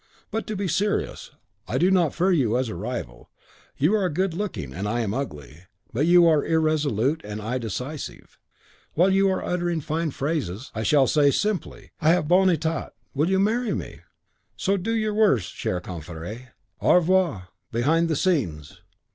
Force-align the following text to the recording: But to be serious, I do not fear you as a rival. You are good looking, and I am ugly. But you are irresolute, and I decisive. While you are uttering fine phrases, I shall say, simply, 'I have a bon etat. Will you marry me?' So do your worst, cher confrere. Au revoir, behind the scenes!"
But 0.31 0.47
to 0.47 0.55
be 0.55 0.67
serious, 0.67 1.29
I 1.67 1.77
do 1.77 1.91
not 1.91 2.15
fear 2.15 2.31
you 2.31 2.57
as 2.57 2.69
a 2.69 2.75
rival. 2.75 3.29
You 3.77 3.93
are 3.93 4.09
good 4.09 4.33
looking, 4.33 4.73
and 4.73 4.87
I 4.87 5.01
am 5.01 5.13
ugly. 5.13 5.65
But 5.93 6.07
you 6.07 6.25
are 6.25 6.43
irresolute, 6.43 7.21
and 7.23 7.39
I 7.39 7.59
decisive. 7.59 8.39
While 8.95 9.11
you 9.13 9.29
are 9.29 9.43
uttering 9.45 9.79
fine 9.79 10.09
phrases, 10.09 10.71
I 10.73 10.81
shall 10.81 11.05
say, 11.05 11.29
simply, 11.29 11.91
'I 12.01 12.09
have 12.09 12.25
a 12.25 12.29
bon 12.29 12.49
etat. 12.49 12.93
Will 13.13 13.29
you 13.29 13.37
marry 13.37 13.75
me?' 13.75 13.99
So 14.57 14.75
do 14.75 14.91
your 14.95 15.13
worst, 15.13 15.53
cher 15.53 15.79
confrere. 15.79 16.55
Au 16.81 16.95
revoir, 16.95 17.49
behind 17.71 18.07
the 18.09 18.15
scenes!" 18.15 18.81